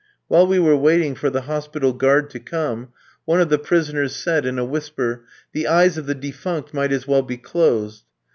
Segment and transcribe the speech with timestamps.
[0.29, 2.87] While we were waiting for the hospital guard to come,
[3.25, 7.07] one of the prisoners said in a whisper, "The eyes of the defunct might as
[7.07, 8.05] well be closed."